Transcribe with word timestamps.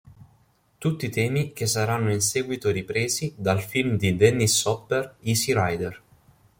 Tutti 0.79 1.09
temi 1.09 1.53
che 1.53 1.67
saranno 1.67 2.11
in 2.11 2.21
seguito 2.21 2.71
ripresi 2.71 3.35
dal 3.37 3.61
film 3.61 3.97
di 3.97 4.15
Dennis 4.15 4.65
Hopper 4.65 5.17
"Easy 5.21 5.53
Rider". 5.55 6.01